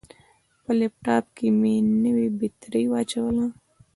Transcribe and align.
په 0.63 0.71
لپټاپ 0.79 1.25
کې 1.37 1.47
مې 1.59 1.75
نوې 2.03 2.27
بطرۍ 2.39 2.85
واچوله. 2.89 3.45